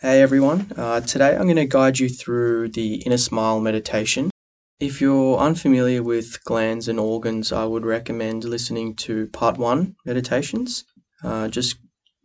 [0.00, 4.30] Hey everyone, uh, today I'm going to guide you through the inner smile meditation.
[4.78, 10.84] If you're unfamiliar with glands and organs, I would recommend listening to part one meditations.
[11.24, 11.78] Uh, just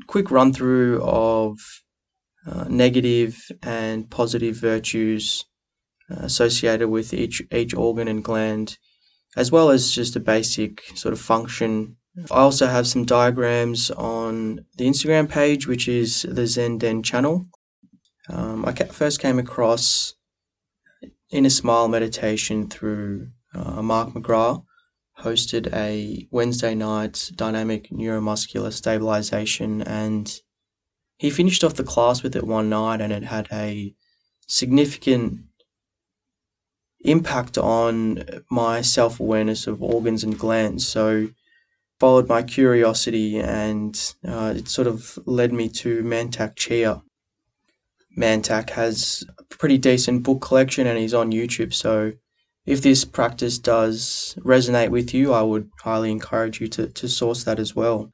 [0.05, 1.57] quick run through of
[2.45, 5.43] uh, negative and positive virtues
[6.11, 8.77] uh, associated with each each organ and gland,
[9.35, 11.97] as well as just a basic sort of function
[12.29, 17.47] I also have some diagrams on the Instagram page, which is the Zen Den channel.
[18.29, 20.13] Um, I first came across
[21.29, 24.63] Inner Smile meditation through uh, Mark McGrath,
[25.19, 30.39] hosted a Wednesday night dynamic neuromuscular stabilization, and
[31.17, 33.93] he finished off the class with it one night, and it had a
[34.47, 35.41] significant
[37.01, 40.87] impact on my self awareness of organs and glands.
[40.87, 41.29] So
[41.99, 47.01] followed my curiosity and uh, it sort of led me to Mantak Chia.
[48.17, 51.73] Mantak has a pretty decent book collection and he's on YouTube.
[51.73, 52.13] So
[52.65, 57.43] if this practice does resonate with you, I would highly encourage you to, to source
[57.43, 58.11] that as well.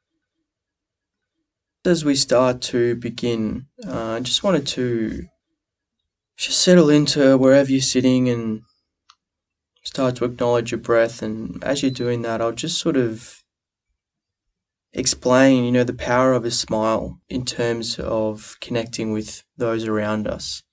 [1.86, 5.26] As we start to begin, uh, I just wanted to
[6.38, 8.62] just settle into wherever you're sitting and
[9.84, 11.22] start to acknowledge your breath.
[11.22, 13.39] And as you're doing that, I'll just sort of
[14.94, 20.28] explain, you know, the power of a smile in terms of connecting with those around
[20.28, 20.64] us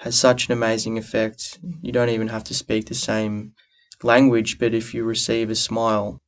[0.00, 1.58] has such an amazing effect.
[1.82, 3.54] You don't even have to speak the same
[4.02, 6.20] language, but if you receive a smile,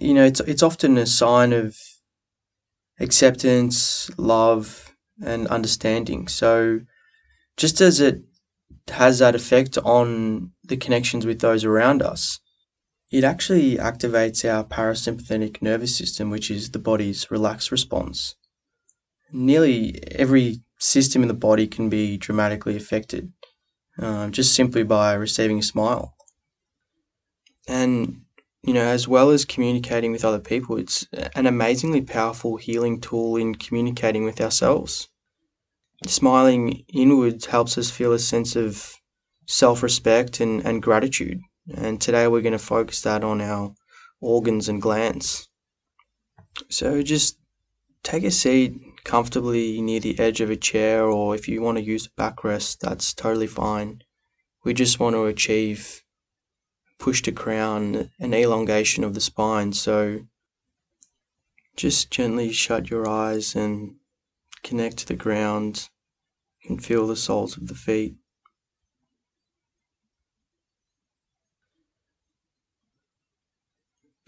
[0.00, 1.76] you know, it's it's often a sign of
[3.00, 4.94] acceptance, love,
[5.24, 6.28] and understanding.
[6.28, 6.80] So,
[7.56, 8.22] just as it
[8.88, 12.40] has that effect on the connections with those around us,
[13.12, 18.34] it actually activates our parasympathetic nervous system, which is the body's relaxed response.
[19.30, 23.32] Nearly every system in the body can be dramatically affected
[23.98, 26.14] uh, just simply by receiving a smile.
[27.68, 28.22] And,
[28.62, 31.06] you know, as well as communicating with other people, it's
[31.36, 35.08] an amazingly powerful healing tool in communicating with ourselves.
[36.06, 38.94] Smiling inwards helps us feel a sense of
[39.46, 41.40] self respect and, and gratitude
[41.74, 43.74] and today we're going to focus that on our
[44.20, 45.48] organs and glands.
[46.68, 47.38] So just
[48.02, 51.84] take a seat comfortably near the edge of a chair, or if you want to
[51.84, 54.02] use a backrest, that's totally fine.
[54.64, 56.02] We just want to achieve
[56.98, 59.72] push to crown, an elongation of the spine.
[59.72, 60.20] So
[61.76, 63.96] just gently shut your eyes and
[64.62, 65.88] connect to the ground
[66.68, 68.14] and feel the soles of the feet.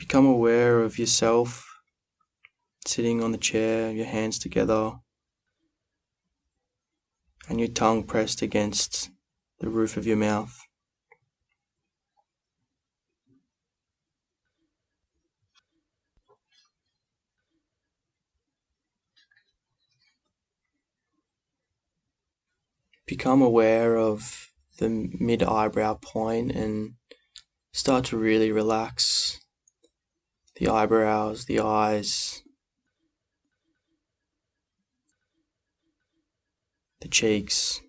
[0.07, 1.67] Become aware of yourself
[2.87, 4.93] sitting on the chair, your hands together,
[7.49, 9.11] and your tongue pressed against
[9.61, 10.55] the roof of your mouth.
[23.07, 26.97] Become aware of the mid eyebrow point and
[27.73, 29.41] start to really relax
[30.57, 32.43] the eyebrows, the eyes,
[37.01, 37.81] the cheeks.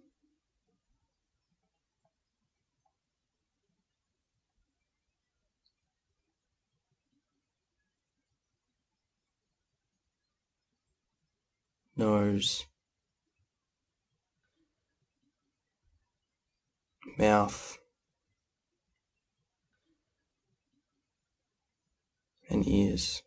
[11.97, 12.65] Nose,
[17.17, 17.77] mouth,
[22.55, 23.21] and ears.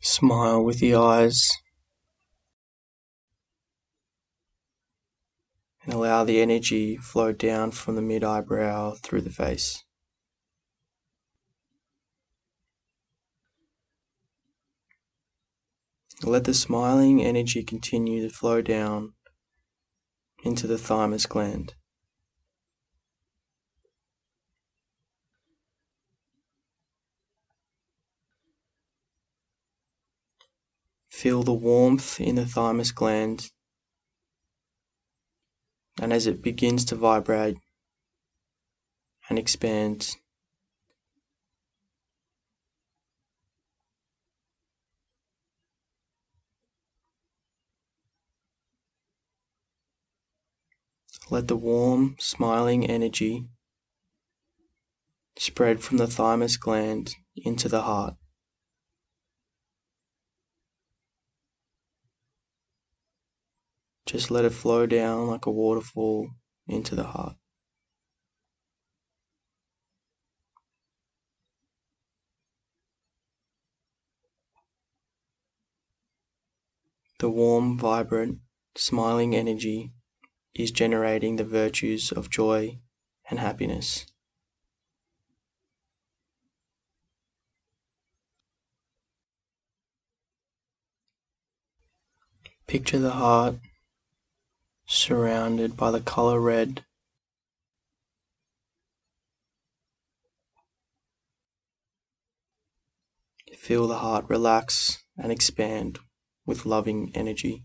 [0.00, 1.50] Smile with the eyes
[5.84, 9.84] and allow the energy flow down from the mid eyebrow through the face.
[16.22, 19.14] Let the smiling energy continue to flow down
[20.44, 21.74] into the thymus gland.
[31.22, 33.52] Feel the warmth in the thymus gland.
[36.00, 37.58] And as it begins to vibrate
[39.28, 40.16] and expand,
[51.30, 53.46] let the warm, smiling energy
[55.38, 58.14] spread from the thymus gland into the heart.
[64.12, 66.32] Just let it flow down like a waterfall
[66.66, 67.34] into the heart.
[77.20, 78.40] The warm, vibrant,
[78.76, 79.94] smiling energy
[80.54, 82.80] is generating the virtues of joy
[83.30, 84.04] and happiness.
[92.66, 93.56] Picture the heart
[94.92, 96.84] surrounded by the color red.
[103.56, 105.98] Feel the heart relax and expand
[106.44, 107.64] with loving energy.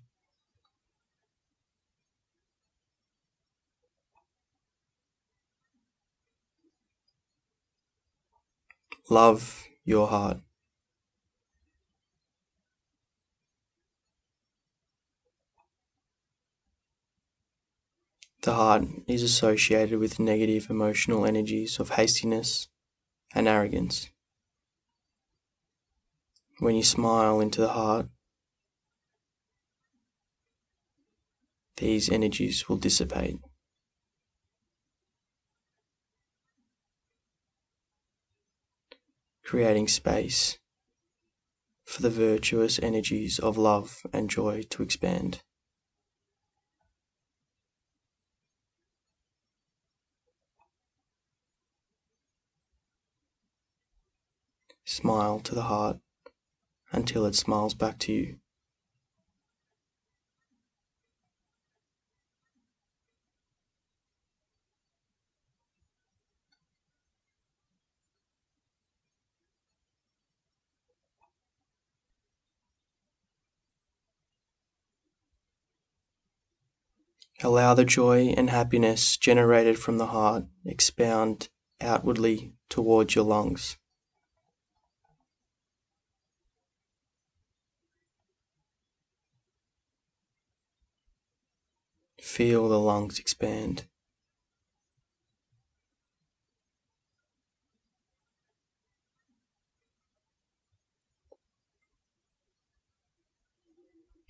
[9.09, 10.46] Love your heart.
[18.47, 22.69] The heart is associated with negative emotional energies of hastiness
[23.35, 24.09] and arrogance.
[26.59, 28.07] When you smile into the heart,
[31.75, 33.39] these energies will dissipate.
[39.43, 40.57] Creating space
[41.83, 45.41] for the virtuous energies of love and joy to expand.
[54.89, 55.99] Smile to the heart
[56.93, 58.39] until it smiles back to you.
[77.43, 81.49] Allow the joy and happiness generated from the heart expound
[81.81, 83.75] outwardly towards your lungs.
[92.37, 93.85] Feel the lungs expand.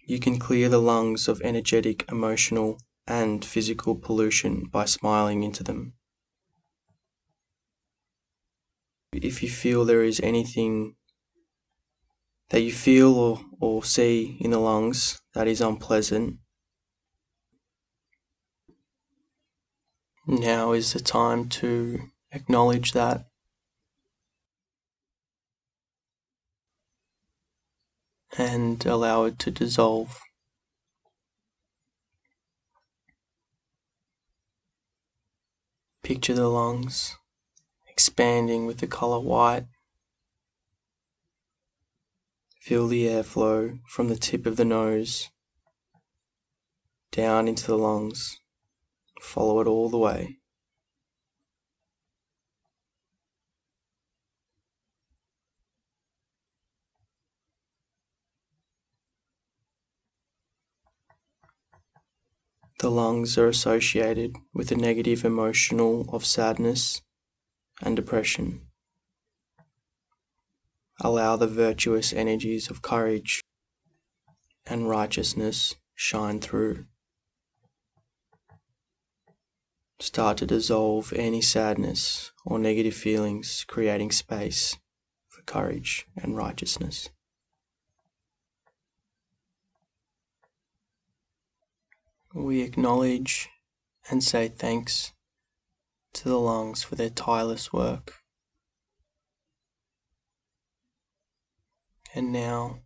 [0.05, 5.95] You can clear the lungs of energetic, emotional, and physical pollution by smiling into them.
[9.11, 10.95] If you feel there is anything
[12.51, 16.39] that you feel or, or see in the lungs that is unpleasant,
[20.27, 23.25] now is the time to acknowledge that.
[28.37, 30.19] And allow it to dissolve.
[36.03, 37.17] Picture the lungs
[37.87, 39.65] expanding with the color white.
[42.61, 45.29] Feel the airflow from the tip of the nose
[47.11, 48.37] down into the lungs.
[49.21, 50.37] Follow it all the way.
[62.79, 67.01] The lungs are associated with the negative emotional of sadness
[67.81, 68.67] and depression.
[71.01, 73.41] Allow the virtuous energies of courage
[74.67, 76.85] and righteousness shine through.
[79.99, 84.77] Start to dissolve any sadness or negative feelings, creating space
[85.27, 87.09] for courage and righteousness.
[92.31, 93.49] We acknowledge
[94.09, 95.13] and say thanks
[96.13, 98.13] to the lungs for their tireless work.
[102.13, 102.81] And now,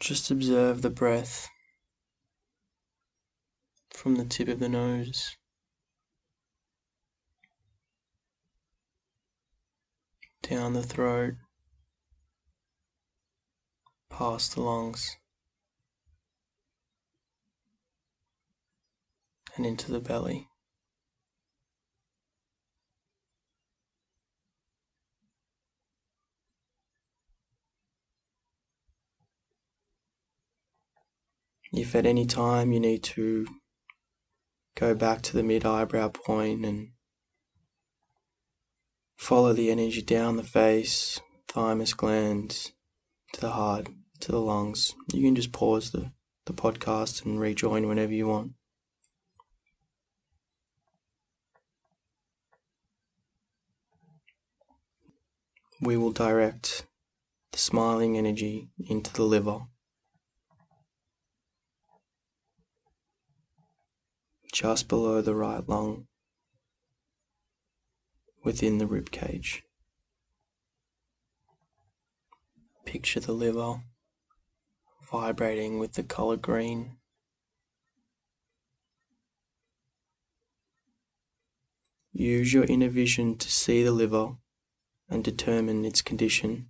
[0.00, 1.48] just observe the breath
[4.02, 5.36] from the tip of the nose
[10.42, 11.34] down the throat,
[14.10, 15.16] past the lungs.
[19.54, 20.48] and into the belly.
[31.70, 33.46] If at any time you need to
[34.74, 36.90] go back to the mid eyebrow point and
[39.16, 42.72] follow the energy down the face, thymus glands
[43.32, 43.88] to the heart,
[44.20, 44.94] to the lungs.
[45.12, 46.12] You can just pause the,
[46.46, 48.52] the podcast and rejoin whenever you want.
[55.80, 56.86] We will direct
[57.50, 59.62] the smiling energy into the liver.
[64.52, 66.08] Just below the right lung,
[68.44, 69.62] within the rib cage.
[72.84, 73.82] Picture the liver
[75.10, 76.98] vibrating with the color green.
[82.12, 84.36] Use your inner vision to see the liver
[85.08, 86.68] and determine its condition.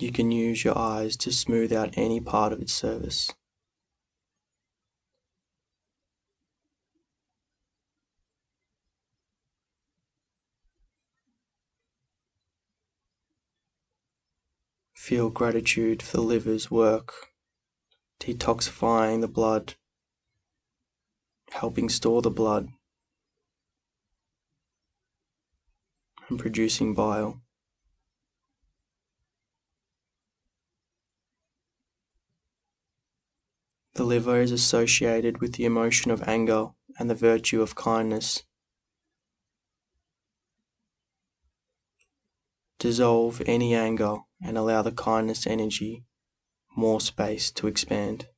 [0.00, 3.30] You can use your eyes to smooth out any part of its surface.
[14.94, 17.12] Feel gratitude for the liver's work,
[18.20, 19.74] detoxifying the blood,
[21.50, 22.70] helping store the blood,
[26.30, 27.42] and producing bile.
[34.00, 38.44] The liver is associated with the emotion of anger and the virtue of kindness.
[42.78, 46.06] Dissolve any anger and allow the kindness energy
[46.74, 48.28] more space to expand.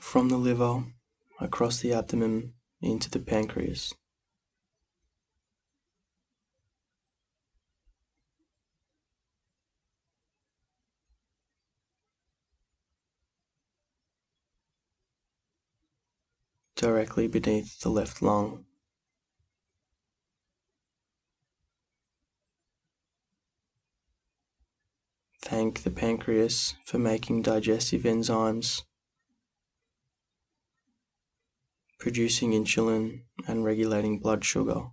[0.00, 0.86] From the liver
[1.38, 3.94] across the abdomen into the pancreas.
[16.78, 18.64] Directly beneath the left lung.
[25.42, 28.84] Thank the pancreas for making digestive enzymes,
[31.98, 34.90] producing insulin and regulating blood sugar.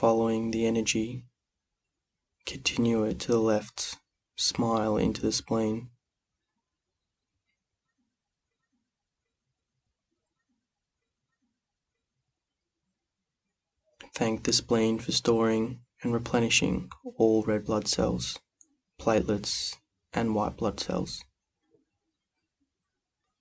[0.00, 1.26] Following the energy.
[2.46, 3.98] Continue it to the left,
[4.34, 5.90] smile into the spleen.
[14.14, 16.88] Thank the spleen for storing and replenishing
[17.18, 18.38] all red blood cells,
[18.98, 19.76] platelets,
[20.14, 21.22] and white blood cells.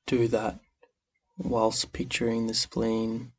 [0.05, 0.59] Do that
[1.37, 3.31] whilst picturing the spleen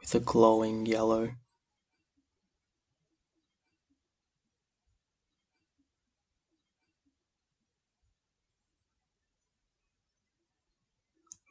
[0.00, 1.32] with a glowing yellow.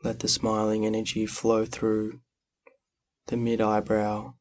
[0.04, 2.22] Let the smiling energy flow through
[3.28, 4.34] the mid eyebrow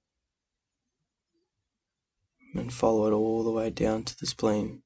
[2.55, 4.83] and follow it all the way down to the spleen.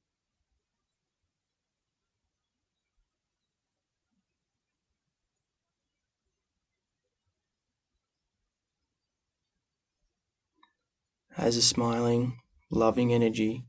[11.37, 12.39] As a smiling,
[12.69, 13.65] loving energy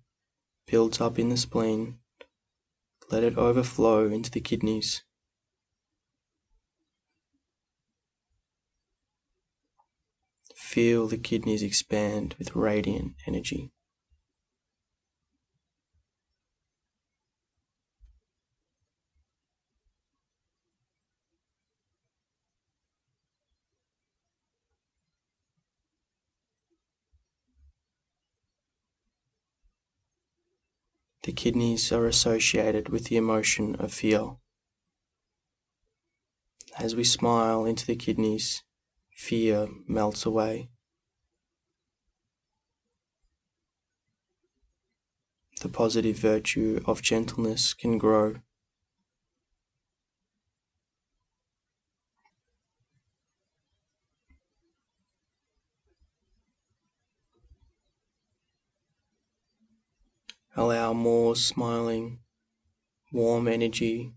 [0.66, 1.98] builds up in the spleen,
[3.10, 5.02] let it overflow into the kidneys.
[10.76, 13.72] Feel the kidneys expand with radiant energy.
[31.22, 34.36] The kidneys are associated with the emotion of fear.
[36.78, 38.62] As we smile into the kidneys,
[39.16, 40.68] fear melts away.
[45.62, 48.36] The positive virtue of gentleness can grow.
[60.54, 62.20] Allow more smiling,
[63.10, 64.12] warm energy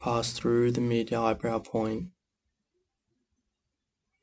[0.00, 2.10] pass through the mid eyebrow point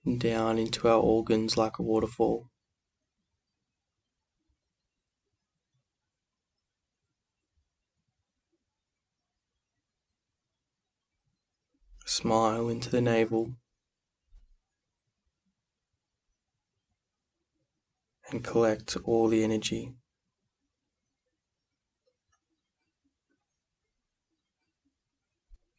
[0.06, 2.52] down into our organs like a waterfall.
[12.06, 13.56] Smile into the navel
[18.30, 19.96] and collect all the energy.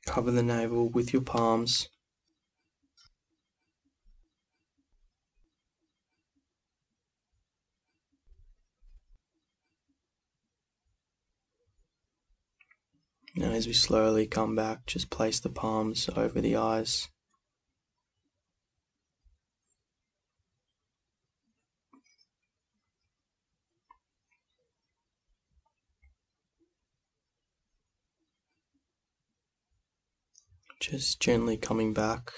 [0.04, 1.88] Cover the navel with your palms.
[13.38, 17.08] Now, as we slowly come back, just place the palms over the eyes.
[30.80, 32.32] Just gently coming back.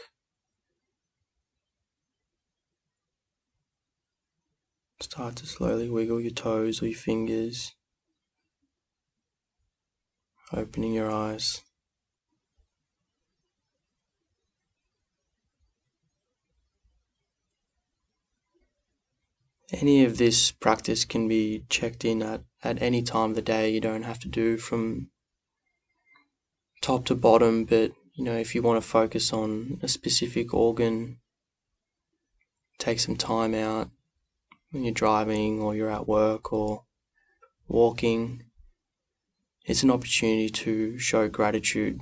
[5.01, 7.77] Start to slowly wiggle your toes or your fingers,
[10.53, 11.63] opening your eyes.
[19.71, 23.71] Any of this practice can be checked in at, at any time of the day.
[23.71, 25.11] You don't have to do from
[26.81, 31.19] top to bottom, but you know, if you want to focus on a specific organ,
[32.79, 33.91] take some time out
[34.71, 36.85] when you're driving or you're at work or
[37.69, 38.48] walking.
[39.69, 41.99] It's an opportunity to show gratitude.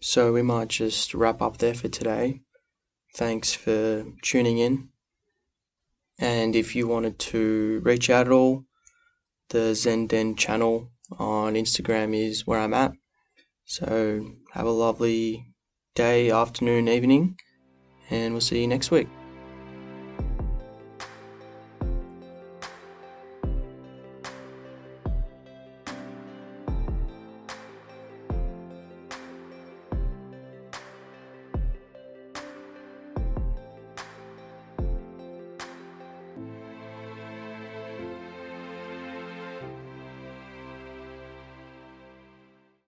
[0.00, 2.42] So we might just wrap up there for today.
[3.16, 4.90] Thanks for tuning in.
[6.20, 8.64] And if you wanted to reach out at all,
[9.48, 12.92] the Zenden channel on Instagram is where I'm at.
[13.64, 15.48] So have a lovely
[15.96, 17.38] day, afternoon, evening,
[18.08, 19.08] and we'll see you next week.